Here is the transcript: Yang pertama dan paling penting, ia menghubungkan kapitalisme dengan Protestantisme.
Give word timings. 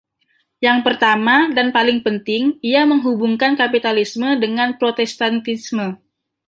Yang 0.67 0.79
pertama 0.87 1.35
dan 1.57 1.67
paling 1.77 1.99
penting, 2.07 2.43
ia 2.71 2.81
menghubungkan 2.91 3.53
kapitalisme 3.61 4.29
dengan 4.43 4.69
Protestantisme. 4.81 5.87